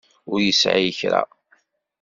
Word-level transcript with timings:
Ur 0.31 0.39
yesɛi 0.45 0.91
kra. 0.99 1.21